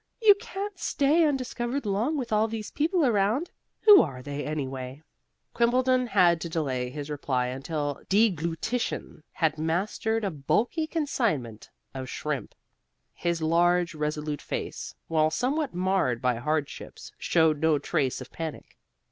[0.19, 3.51] You can't stay undiscovered long with all those people around.
[3.81, 5.03] Who are they, anyway?"
[5.53, 12.55] Quimbleton had to delay his reply until deglutition had mastered a bulky consignment of shrimp.
[13.13, 18.79] His large, resolute face, while somewhat marred by hardships, showed no trace of panic.